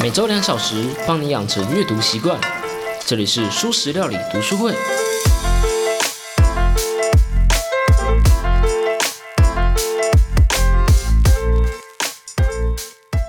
[0.00, 2.40] 每周两小时，帮你养成阅读习惯。
[3.04, 4.72] 这里是舒食料理读书会。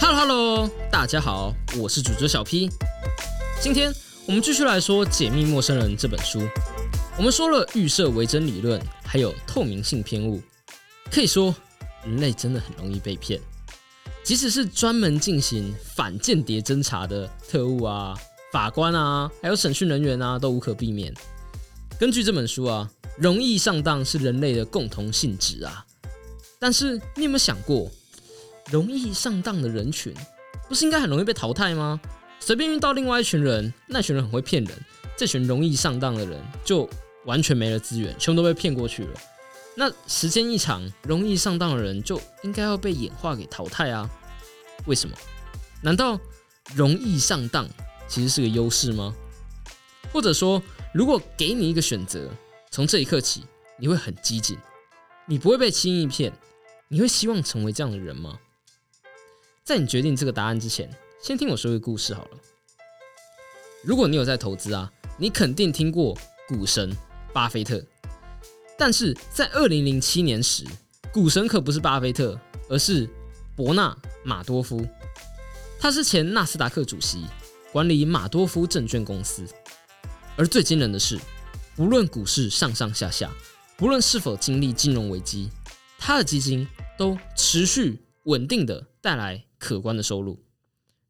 [0.00, 2.68] Hello Hello，大家好，我是主角小 P。
[3.60, 3.94] 今天
[4.26, 6.42] 我们继续来说《解密陌生人》这本书。
[7.16, 10.42] 我们说了预设为真理论，还有透明性偏误。
[11.12, 11.54] 可以说，
[12.02, 13.40] 人类真的很容易被骗。
[14.26, 18.12] 即使是专门进行反间谍侦查的特务啊、
[18.52, 21.14] 法官啊，还有审讯人员啊，都无可避免。
[21.96, 25.86] 根据这本书啊，容易上当是人类的共同性质啊。
[26.58, 27.88] 但是你有没有想过，
[28.72, 30.12] 容易上当的人群，
[30.68, 32.00] 不是应该很容易被淘汰吗？
[32.40, 34.76] 随便遇到另外一群人，那群人很会骗人，
[35.16, 36.90] 这群容易上当的人就
[37.26, 39.10] 完全没了资源，全部都被骗过去了。
[39.78, 44.10] 那时间一长，容易上当的人就应该要被演化给淘汰啊？
[44.84, 45.16] 为什么？
[45.82, 46.20] 难道
[46.74, 47.68] 容易上当
[48.08, 49.14] 其实是个优势吗？
[50.12, 50.62] 或者说，
[50.94, 52.30] 如果给你一个选择，
[52.70, 53.44] 从这一刻起
[53.78, 54.56] 你会很激进，
[55.26, 56.32] 你不会被轻易骗，
[56.88, 58.38] 你会希望成为这样的人吗？
[59.64, 60.88] 在你决定这个答案之前，
[61.20, 62.38] 先听我说个故事好了。
[63.82, 66.16] 如果你有在投资啊，你肯定听过
[66.48, 66.96] 股神
[67.32, 67.84] 巴菲特。
[68.78, 70.64] 但是在二零零七年时，
[71.12, 72.38] 股神可不是巴菲特，
[72.68, 73.08] 而是
[73.56, 74.86] 伯纳马多夫。
[75.80, 77.24] 他是前纳斯达克主席，
[77.72, 79.48] 管理马多夫证券公司。
[80.36, 81.18] 而最惊人的是，
[81.78, 83.32] 无论股市上上下下，
[83.78, 85.48] 不论是否经历金融危机，
[85.98, 90.38] 他的基金都持续稳定的带来可观的收入。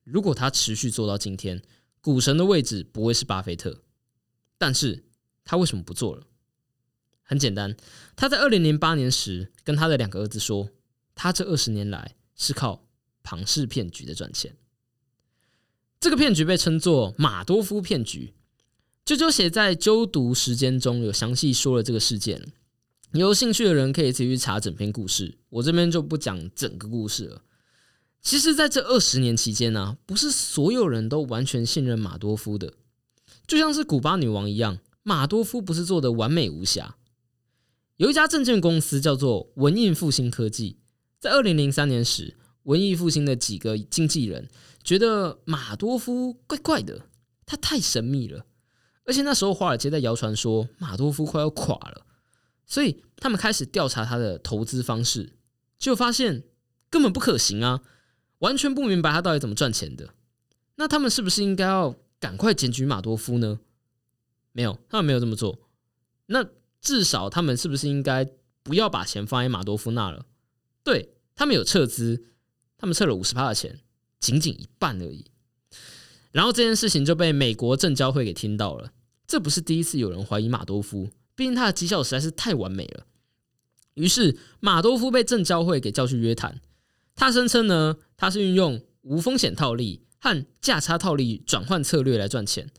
[0.05, 1.61] 如果他持续做到今天，
[2.01, 3.83] 股神的位置不会是巴菲特。
[4.57, 5.05] 但是
[5.45, 6.23] 他为什么不做了？
[7.25, 7.77] 很简单，
[8.15, 10.71] 他在二零零八年时跟他的两个儿子说，
[11.17, 12.87] 他这二十年来是靠
[13.23, 14.55] 庞氏骗局的赚钱。
[15.99, 18.35] 这个骗局被称作马多夫骗局。
[19.05, 22.53] 啾啾写在纠读时间中有详细说了这个事件，
[23.13, 27.43] 有兴趣的人可以自己去查整篇故事，我这边就不讲整个故事了。
[28.21, 32.75] 其实，在这二十年期间呢，不是所有人都完全信任马多夫的，
[33.47, 36.97] 就像是古巴女王一样，马多夫不是做的完美无瑕。
[37.99, 40.79] 有一家证券公司叫做文印复兴科技，
[41.19, 44.49] 在二零零三年时，文艺复兴的几个经纪人
[44.83, 47.07] 觉得马多夫怪怪的，
[47.45, 48.47] 他太神秘了，
[49.05, 52.07] 而且那时候华尔街在谣传说马多夫快要垮了，
[52.67, 55.33] 所以他们开始调查他的投资方式，
[55.79, 56.45] 结果发现
[56.91, 57.83] 根本不可行啊，
[58.39, 60.11] 完全不明白他到底怎么赚钱的。
[60.77, 63.61] 那他们是不是应该要赶快检举马多夫呢？
[64.53, 65.59] 没有，他们没有这么做。
[66.27, 66.47] 那。
[66.79, 68.29] 至少他们是不是应该
[68.63, 70.25] 不要把钱放在马多夫那了？
[70.87, 72.23] 对他们有撤资，
[72.79, 73.81] 他们撤了五十趴的钱，
[74.21, 75.25] 仅仅一半而已。
[76.31, 78.93] 然后这件事情就被美国证交会给听到了。
[79.27, 83.05] 这不是第一次有人怀疑马多夫，毕竟他的绩效实在是太完美了。
[83.95, 86.61] 于是马多夫被证交会给叫去约谈。
[87.17, 92.71] 他声称呢，他是运用无风险套利和价差套利转换策略来赚钱。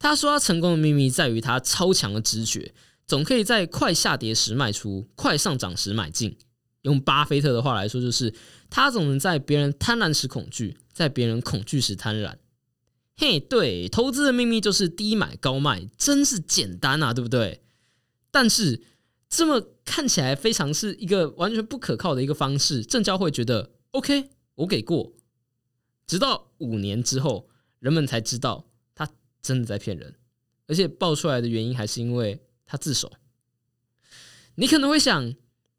[0.00, 2.74] 他说他成功的秘密在于他超强的直觉。
[3.06, 6.36] 总可以在快下跌时卖出，快上涨时买进。
[6.84, 8.32] 用巴菲特的话来说，就是
[8.70, 12.36] 他总能在别人贪婪时恐惧，在别人恐惧时贪婪。
[13.16, 17.62] 嘿，对，投资的秘密就是低买高卖，真是简单啊，对不对？
[18.30, 18.82] 但是
[19.28, 25.12] 这么看起来非常是一个完全不可靠的一个方式，证交会觉得 OK，我给过。
[26.06, 29.08] 直到五年之后，人们才知道他
[29.42, 30.14] 真的在骗人，
[30.66, 32.40] 而且爆出来的原因还是因为。
[32.66, 33.12] 他自首，
[34.54, 35.34] 你可能会想，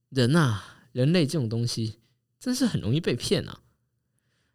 [0.10, 2.00] 人啊，人类这种东西
[2.40, 3.62] 真是很容易被骗啊。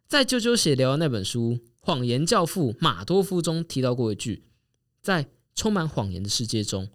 [0.07, 4.43] 在啾啾写聊的那本书《谎言教父马多夫》中提到过一句，
[5.03, 6.89] 在充满谎言的世界中，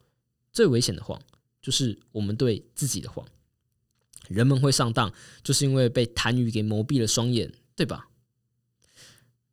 [0.52, 1.22] 最危险的谎
[1.62, 3.24] 就是我们对自己的谎。
[4.28, 5.12] 人们会上当，
[5.44, 8.08] 就是因为被贪欲给蒙蔽了双眼，对吧？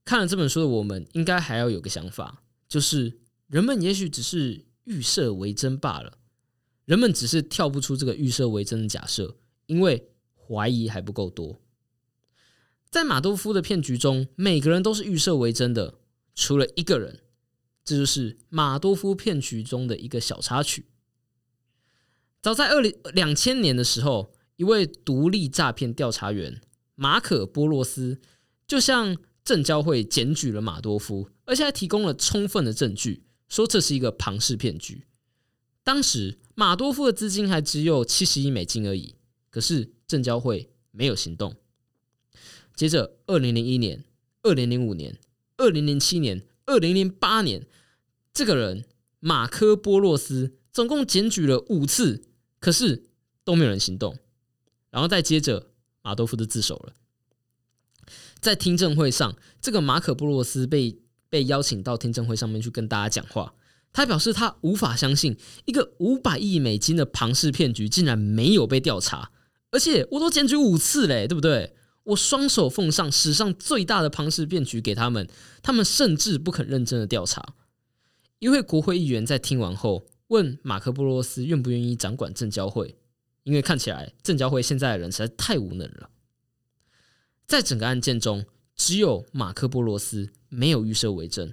[0.03, 4.65] 看了这本书的我们，应该还要有个想法，就是人们也许只是。
[4.85, 6.17] 预设为真罢了，
[6.83, 11.59] 人们只是跳不出这个预设为真的假设，因为怀疑还不够多。
[12.89, 15.95] 在马多夫的骗局中，每个人都是预设为真的，
[16.35, 17.21] 除了一个人，
[17.83, 20.85] 这就是马多夫骗局中的一个小插曲。
[22.41, 26.61] 早在二零两千年的时候，一位独立诈骗调查员
[26.95, 28.21] 马可波罗斯
[28.67, 33.23] 就向证交会检举了马多夫，而且还提供了充分的证据。
[33.49, 35.05] 说这是一个庞氏骗局。
[35.83, 39.15] 当时马多夫的资金还只有七十亿美金而已，
[39.53, 41.55] 可是证交会没有行动。
[42.75, 44.03] 接着，二零零一年、
[44.41, 45.19] 二零零五年、
[45.57, 47.67] 二零零七年、二零零八年，
[48.33, 48.83] 这个人
[49.19, 52.23] 马科波洛斯总共检举了五次，
[52.59, 53.03] 可是
[53.43, 54.17] 都没有人行动。
[54.89, 55.69] 然后再接着，
[56.01, 56.93] 马多夫就自首了。
[58.39, 63.53] 在听证会上，这个马可波罗斯被被邀请到听证会上面去跟大家讲话。
[63.91, 69.29] 他表示他无法相信一个五百亿美金的庞氏骗局竟然没有被调查，
[69.73, 71.73] 而且我都检举五次嘞，对不对？
[72.03, 75.27] 我双手奉上史上最大的庞氏骗局给他们，
[75.63, 77.55] 他们甚至不肯认真的调查。
[78.37, 82.97] 一位国会议员在听完后问马克波罗斯愿不愿意掌管证交会，
[83.43, 86.09] 因为看起来证交会现在的人实在太无能了。
[87.47, 91.51] 在整个案件中，只有马克波罗斯没有预设为证。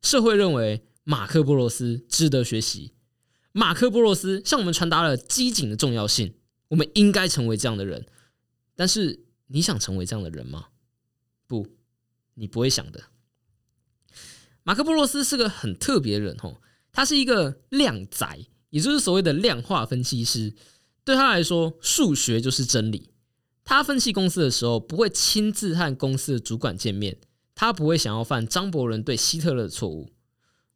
[0.00, 2.94] 社会认为马克波罗斯值得学习。
[3.52, 6.34] 马克波罗斯向我们传达了机警的重要性，
[6.70, 8.06] 我们应该成为这样的人。
[8.74, 10.68] 但是，你想成为这样的人吗？
[11.46, 11.66] 不，
[12.34, 13.04] 你不会想的。
[14.62, 16.60] 马克波罗斯是个很特别的人哦，
[16.92, 20.54] 他是一个量仔，也就是所谓的量化分析师。
[21.04, 23.10] 对他来说，数学就是真理。
[23.64, 27.18] 他分析公司的时候，不会亲自和公司的主管见面。
[27.54, 30.12] 他不会想要犯张伯伦对希特勒的错误。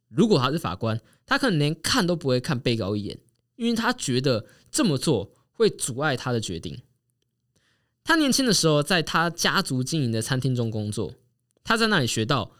[0.07, 3.19] 如果他是法官，他可能连看都不会看被告一眼，
[3.55, 6.79] 因为他觉得这么做会阻碍他的决定。
[8.03, 11.15] 他年轻的时候，在他家族经营的餐厅中工作。
[11.63, 12.51] 他在那里学到，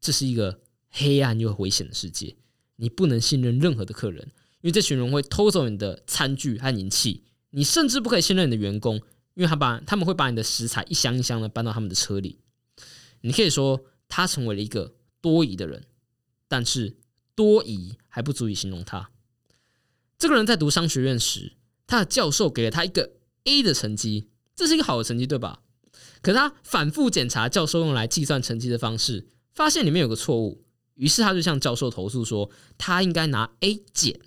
[0.00, 2.36] 这是一个黑暗又危险的世界。
[2.76, 7.24] 你不能信任任何的客人，因为这群人会偷走你的餐具和银器。
[7.50, 9.00] 你甚至不可以信任你的员工。
[9.34, 12.38] 因为他把他们会把你的食材一箱一箱的搬到他们的车里，
[13.22, 15.86] 你可以说他成为了一个多疑的人，
[16.48, 16.98] 但是
[17.34, 19.10] 多疑还不足以形容他。
[20.18, 21.54] 这个人在读商学院时，
[21.92, 23.12] 他的教授给了他一个
[23.44, 25.60] A 的成绩，这是一个好的成绩，对吧？
[26.22, 34.18] 可他反复检查教授用来计算成绩的方式，发现里面有个错误，于是他就向教授投诉说，他应该拿 A 减。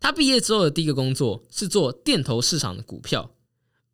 [0.00, 3.36] 他毕业之后的第一个工作是做电投市场的股票。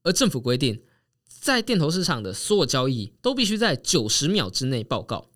[0.03, 0.83] 而政府规定，
[1.29, 5.29] 在电投市场的所有交易都必须在九十秒之内报告。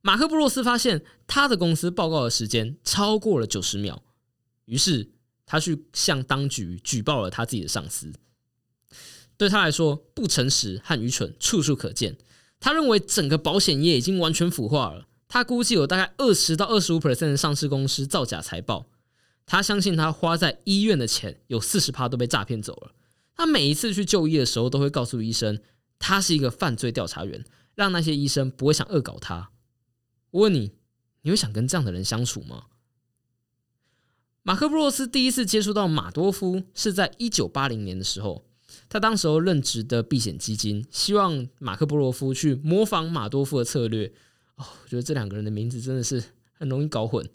[0.00, 4.02] 马克布洛斯发现他的公司报告的时间超过了九十秒，
[4.64, 5.12] 于是
[5.50, 8.12] 他去向当局举报了他自己的上司。
[9.36, 12.16] 对他来说，不诚实和愚蠢处处可见。
[12.60, 15.08] 他认为整个保险业已经完全腐化了。
[15.26, 18.86] 他估计有大概二十到二十五 percent 的上市公司造假财报。
[19.44, 22.92] 他相信他花在医院的钱有四十趴都被诈骗走了。
[23.34, 25.60] 他每一次去就医的时候，都会告诉医生，
[25.98, 27.44] 他是一个犯罪调查员，
[27.74, 29.50] 让那些医生不会想恶搞他。
[30.30, 30.74] 我问你，
[31.22, 32.66] 你会想跟这样的人相处吗？
[34.42, 38.46] 马克布洛斯第一次接触到马多夫是在一九八零年的时候，
[38.88, 44.12] 他当时候任职的避险基金希望马克布洛夫去模仿马多夫的策略。
[44.56, 46.22] 哦，我觉得这两个人的名字真的是
[46.52, 47.28] 很容易搞混。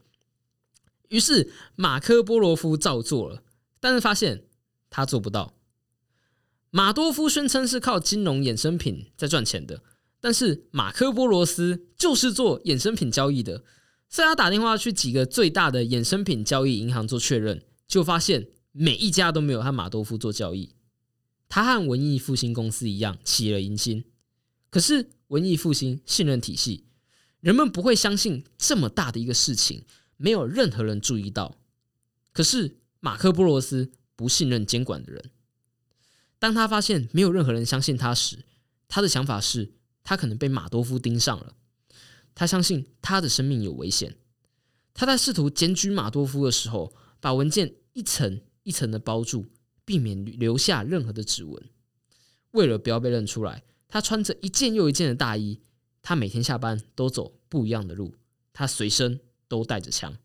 [1.10, 3.44] 于是马克波罗夫照做了，
[3.80, 4.46] 但是发现
[4.90, 5.54] 他做不到。
[6.72, 9.82] 马多夫宣称是靠金融衍生品在赚钱的，
[10.20, 13.64] 但是马克波罗斯就是做衍生品交易的，
[14.10, 20.74] 所以他打电话去几个最大的衍生品交易银行做确认，就发现每一家都没有和马多夫做交易。
[21.50, 24.06] 他和文艺复兴公司一样起了疑心，
[24.70, 26.86] 可是文艺复兴信任体系，
[27.40, 29.86] 人们不会相信这么大的一个事情
[30.18, 31.58] 没有任何人注意到。
[32.32, 35.32] 可是马克波罗斯不信任监管的人。
[36.40, 38.40] 当他发现没有任何人相信他时，
[38.88, 41.56] 他的想法是他可能被马多夫盯上了。
[42.36, 44.16] 他相信他的生命有危险。
[44.94, 49.46] 他在试图检举马多夫的时候，把文件一层一层的包住，
[49.84, 51.64] 避免留下任何的指纹。
[52.52, 55.62] 为了不要被认出来，他穿着一件又一件的大衣。
[56.02, 58.14] 他每天下班都走不一样的路。
[58.54, 60.16] 他随身都带着枪。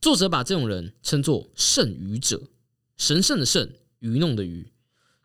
[0.00, 2.48] 作者把这种人称作“圣愚者”，
[2.98, 3.70] 神圣的圣。
[4.00, 4.70] 愚弄的愚，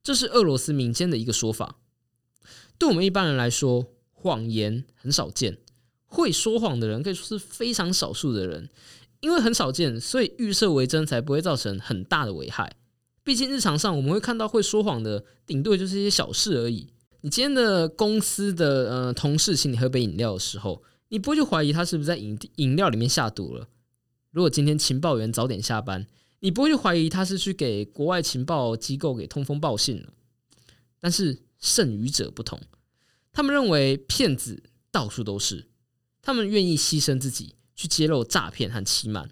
[0.01, 1.81] 这是俄罗斯民间的一个说法。
[2.77, 3.91] 对我们一般人来说，
[4.21, 5.57] 谎言很少见，
[6.05, 8.69] 会说谎的人可以说是非常少数的人。
[9.21, 12.75] 因为很少见，所以预设为真才不会造成很大的危害。
[13.23, 16.87] 毕竟日常上我们会看到会说谎的，顶多就是一些小事而已。
[17.21, 23.67] 你今天的公司的呃同事请你喝杯饮料的时候，你不会去怀疑他是不是在饮饮料里面下毒了。
[24.31, 26.07] 如果今天情报员早点下班。
[26.41, 30.13] 你不会去怀疑他是去给国外情报机构给通风报信了，
[30.97, 32.57] 但是剩余者不同，
[33.31, 35.69] 他们认为骗子到处都是，
[36.21, 39.29] 他们愿意牺牲自己去揭露诈骗和欺瞒。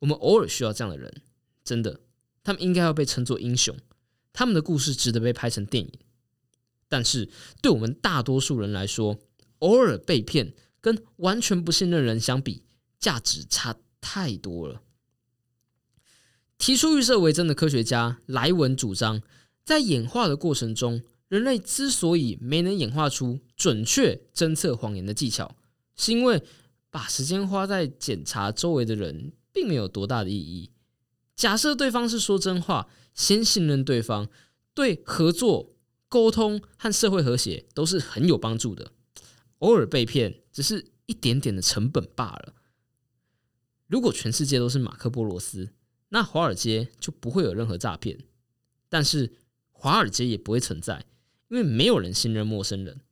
[0.00, 1.22] 我们偶尔需要这样的人，
[1.64, 2.00] 真的，
[2.42, 3.76] 他们应该要被称作英雄，
[4.32, 5.92] 他们的故事值得被拍成电影。
[6.88, 7.30] 但是
[7.62, 9.18] 对我们大多数人来说，
[9.60, 12.64] 偶尔被骗跟完全不信任人相比，
[12.98, 14.82] 价值差太多了。
[16.58, 19.22] 提出预设为真的科学家莱文主张，
[19.64, 25.56] 在演化的过程中，人类之所以没能演化出准确侦测谎言的技巧，
[25.96, 26.42] 是因为
[26.90, 30.70] 把时间花在检查周围的人，并没有多大的意义。
[31.34, 34.28] 假设对方是说真话，先信任对方，
[34.74, 35.74] 对合作、
[36.06, 38.92] 沟通和社会和谐都是很有帮助的。
[39.60, 42.52] 偶尔被骗，只是一点点的成本罢了。
[43.86, 45.70] 如果全世界都是马克波罗斯，
[46.10, 48.18] 那华尔街就不会有任何诈骗。
[48.90, 49.32] 但是
[49.70, 51.06] 华尔街也不会存在，
[51.52, 53.02] 因为没有人信任陌生人。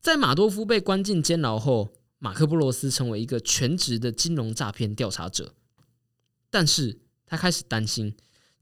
[0.00, 5.54] 在马多夫被关进监牢后，马克波罗斯成为一个全职的金融诈骗调查者，
[6.50, 7.02] 但是。
[7.28, 8.14] 他开始担心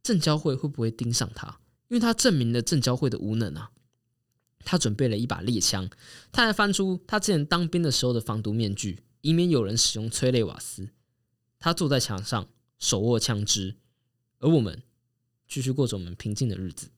[0.03, 3.73] 证交会会不会盯上他，因为他证明了证交会的无能啊。
[4.61, 5.91] 他准备了一把猎枪，
[6.33, 10.89] 他还翻出他之前当兵的时候的防毒面具，以免有人使用催泪瓦斯。
[11.59, 13.77] 他坐在墙上，手握枪支，
[14.39, 14.83] 而我们
[15.47, 16.89] 继续过着我们平静的日子。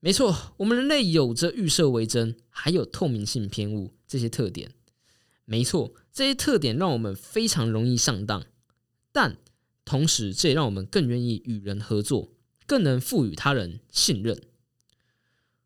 [0.00, 4.74] 没错，我们人类有着预设为真，还有透明性偏误这些特点。
[5.44, 8.44] 没错，这些特点让我们非常容易上当，
[9.12, 9.36] 但。
[9.82, 12.32] 同时，这也让我们更愿意与人合作，
[12.64, 14.40] 更能赋予他人信任。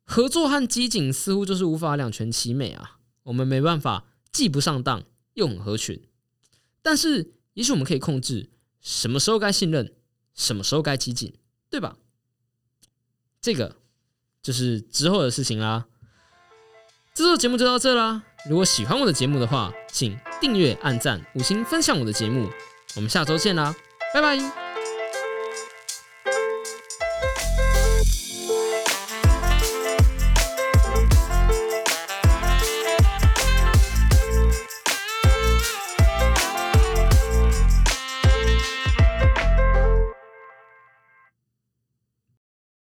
[0.03, 3.00] 合作和机警似乎就是无法两全其美啊！
[3.25, 6.00] 我们没办法既不上当又很合群。
[6.81, 8.49] 但是，也许我们可以控制
[8.81, 9.93] 什么时候该信任，
[10.33, 11.31] 什么时候该机警，
[11.69, 11.99] 对吧？
[13.43, 13.76] 这个
[14.45, 15.87] 就是之后的事情啦。
[17.15, 18.23] 这周节目就到这啦！
[18.49, 22.51] 如果喜欢我的节目的话，请订阅、按赞、五星分享我的节目。
[22.95, 23.75] 我们下周见啦！
[24.13, 24.63] 拜拜。